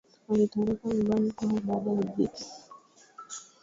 [0.29, 2.45] Alitoroka nyumbani kwao baada ya dhiki